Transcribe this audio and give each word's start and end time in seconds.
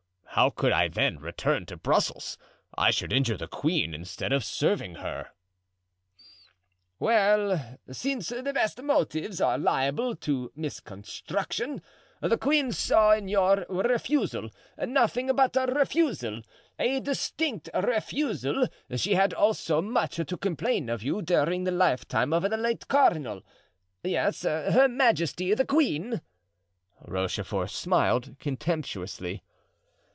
How 0.35 0.49
could 0.49 0.71
I, 0.71 0.87
then, 0.87 1.19
return 1.19 1.65
to 1.65 1.75
Brussels? 1.75 2.37
I 2.77 2.89
should 2.89 3.11
injure 3.11 3.35
the 3.35 3.49
queen 3.49 3.93
instead 3.93 4.31
of 4.31 4.45
serving 4.45 4.95
her." 4.95 5.31
"Well, 6.99 7.77
since 7.91 8.29
the 8.29 8.53
best 8.53 8.81
motives 8.81 9.41
are 9.41 9.57
liable 9.57 10.15
to 10.15 10.51
misconstruction, 10.55 11.81
the 12.21 12.37
queen 12.37 12.71
saw 12.71 13.11
in 13.11 13.27
your 13.27 13.65
refusal 13.67 14.49
nothing 14.79 15.35
but 15.35 15.57
a 15.57 15.67
refusal—a 15.69 16.99
distinct 17.01 17.69
refusal 17.73 18.67
she 18.95 19.15
had 19.15 19.33
also 19.33 19.81
much 19.81 20.15
to 20.15 20.37
complain 20.37 20.87
of 20.87 21.03
you 21.03 21.21
during 21.21 21.65
the 21.65 21.71
lifetime 21.71 22.31
of 22.31 22.43
the 22.43 22.55
late 22.57 22.87
cardinal; 22.87 23.43
yes, 24.01 24.43
her 24.43 24.87
majesty 24.89 25.53
the 25.53 25.65
queen——" 25.65 26.21
Rochefort 27.01 27.69
smiled 27.71 28.37
contemptuously. 28.39 29.43